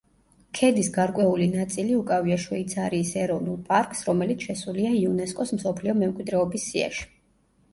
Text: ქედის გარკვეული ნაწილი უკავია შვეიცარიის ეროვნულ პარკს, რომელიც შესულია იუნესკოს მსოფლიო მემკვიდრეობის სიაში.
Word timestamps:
ქედის 0.59 0.87
გარკვეული 0.93 1.45
ნაწილი 1.55 1.97
უკავია 1.97 2.37
შვეიცარიის 2.45 3.11
ეროვნულ 3.25 3.59
პარკს, 3.69 4.01
რომელიც 4.09 4.47
შესულია 4.49 4.95
იუნესკოს 5.03 5.55
მსოფლიო 5.59 5.97
მემკვიდრეობის 6.01 6.67
სიაში. 6.73 7.07